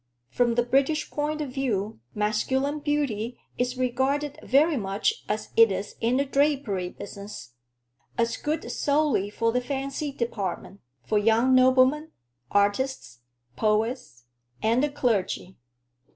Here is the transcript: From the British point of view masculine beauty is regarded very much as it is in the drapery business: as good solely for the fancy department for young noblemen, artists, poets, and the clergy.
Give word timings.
From 0.31 0.55
the 0.55 0.63
British 0.63 1.11
point 1.11 1.41
of 1.41 1.51
view 1.51 1.99
masculine 2.15 2.79
beauty 2.79 3.37
is 3.59 3.77
regarded 3.77 4.39
very 4.41 4.75
much 4.75 5.23
as 5.29 5.49
it 5.55 5.71
is 5.71 5.93
in 6.01 6.17
the 6.17 6.25
drapery 6.25 6.89
business: 6.89 7.51
as 8.17 8.35
good 8.35 8.71
solely 8.71 9.29
for 9.29 9.51
the 9.51 9.61
fancy 9.61 10.11
department 10.11 10.79
for 11.03 11.19
young 11.19 11.53
noblemen, 11.53 12.09
artists, 12.49 13.19
poets, 13.55 14.23
and 14.59 14.83
the 14.83 14.89
clergy. 14.89 15.55